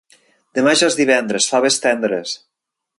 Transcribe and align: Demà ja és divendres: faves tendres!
Demà 0.59 0.73
ja 0.81 0.89
és 0.93 0.97
divendres: 1.01 1.51
faves 1.55 1.81
tendres! 1.87 2.37